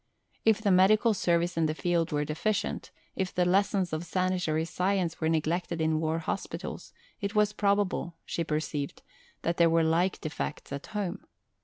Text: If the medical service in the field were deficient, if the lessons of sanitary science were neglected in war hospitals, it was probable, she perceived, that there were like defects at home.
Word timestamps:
If 0.45 0.61
the 0.63 0.71
medical 0.71 1.13
service 1.13 1.57
in 1.57 1.67
the 1.67 1.75
field 1.75 2.11
were 2.11 2.25
deficient, 2.25 2.89
if 3.15 3.31
the 3.35 3.45
lessons 3.45 3.93
of 3.93 4.03
sanitary 4.03 4.65
science 4.65 5.21
were 5.21 5.29
neglected 5.29 5.79
in 5.79 5.99
war 5.99 6.17
hospitals, 6.17 6.91
it 7.19 7.35
was 7.35 7.53
probable, 7.53 8.15
she 8.25 8.43
perceived, 8.43 9.03
that 9.43 9.57
there 9.57 9.69
were 9.69 9.83
like 9.83 10.19
defects 10.19 10.71
at 10.71 10.87
home. 10.87 11.27